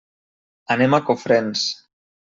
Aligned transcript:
Anem 0.77 0.95
a 0.95 1.01
Cofrents. 1.11 1.71